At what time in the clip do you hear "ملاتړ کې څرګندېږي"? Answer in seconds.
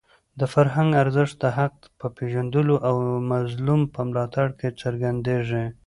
4.09-5.65